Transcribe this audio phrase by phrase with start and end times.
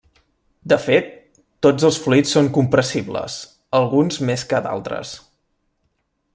[0.71, 1.11] De fet,
[1.67, 3.37] tots els fluids són compressibles,
[3.83, 5.17] alguns més que d'altres.